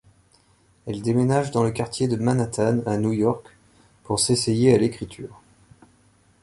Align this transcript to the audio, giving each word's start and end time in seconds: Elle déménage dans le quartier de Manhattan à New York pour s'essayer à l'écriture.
Elle 0.87 1.03
déménage 1.03 1.51
dans 1.51 1.63
le 1.63 1.69
quartier 1.69 2.07
de 2.07 2.15
Manhattan 2.15 2.79
à 2.87 2.97
New 2.97 3.11
York 3.13 3.45
pour 4.03 4.19
s'essayer 4.19 4.73
à 4.73 4.77
l'écriture. 4.79 5.39